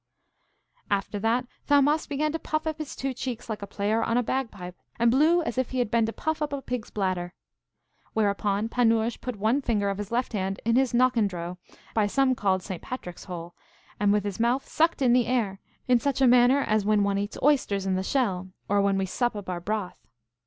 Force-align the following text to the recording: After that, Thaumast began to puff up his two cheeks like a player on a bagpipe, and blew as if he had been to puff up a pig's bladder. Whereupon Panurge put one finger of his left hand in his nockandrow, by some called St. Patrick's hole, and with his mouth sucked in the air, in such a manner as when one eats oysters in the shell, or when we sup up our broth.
After 0.89 1.19
that, 1.19 1.45
Thaumast 1.67 2.09
began 2.09 2.31
to 2.31 2.39
puff 2.39 2.65
up 2.65 2.79
his 2.79 2.95
two 2.95 3.13
cheeks 3.13 3.47
like 3.51 3.61
a 3.61 3.67
player 3.67 4.03
on 4.03 4.17
a 4.17 4.23
bagpipe, 4.23 4.75
and 4.97 5.11
blew 5.11 5.43
as 5.43 5.59
if 5.59 5.69
he 5.69 5.77
had 5.77 5.91
been 5.91 6.07
to 6.07 6.11
puff 6.11 6.41
up 6.41 6.51
a 6.51 6.59
pig's 6.63 6.89
bladder. 6.89 7.33
Whereupon 8.13 8.67
Panurge 8.67 9.21
put 9.21 9.35
one 9.35 9.61
finger 9.61 9.89
of 9.89 9.99
his 9.99 10.11
left 10.11 10.33
hand 10.33 10.59
in 10.65 10.75
his 10.75 10.91
nockandrow, 10.93 11.59
by 11.93 12.07
some 12.07 12.33
called 12.33 12.63
St. 12.63 12.81
Patrick's 12.81 13.25
hole, 13.25 13.53
and 13.99 14.11
with 14.11 14.23
his 14.23 14.39
mouth 14.39 14.67
sucked 14.67 15.03
in 15.03 15.13
the 15.13 15.27
air, 15.27 15.59
in 15.87 15.99
such 15.99 16.19
a 16.19 16.25
manner 16.25 16.61
as 16.61 16.83
when 16.83 17.03
one 17.03 17.19
eats 17.19 17.37
oysters 17.43 17.85
in 17.85 17.93
the 17.93 18.01
shell, 18.01 18.49
or 18.67 18.81
when 18.81 18.97
we 18.97 19.05
sup 19.05 19.35
up 19.35 19.49
our 19.51 19.59
broth. 19.61 20.07